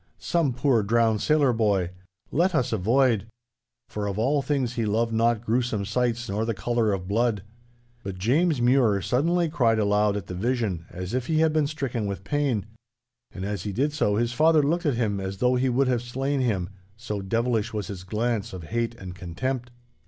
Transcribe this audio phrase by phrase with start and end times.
[0.17, 1.91] 'Some poor drowned sailor boy.
[2.31, 3.27] Let us avoid!'
[3.87, 7.43] For of all things he loved not gruesome sights nor the colour of blood.
[8.01, 12.07] But James Mure suddenly cried aloud at the vision, as if he had been stricken
[12.07, 12.65] with pain.
[13.31, 16.01] And as he did so, his father looked at him as though he would have
[16.01, 19.69] slain him, so devilish was his glance of hate and contempt.